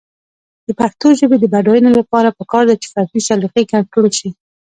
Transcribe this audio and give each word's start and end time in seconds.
د 0.67 0.69
پښتو 0.79 1.07
ژبې 1.19 1.37
د 1.39 1.45
بډاینې 1.53 1.91
لپاره 1.99 2.35
پکار 2.39 2.63
ده 2.69 2.75
چې 2.81 2.87
فردي 2.93 3.21
سلیقې 3.29 3.63
کنټرول 3.73 4.11
شي. 4.19 4.29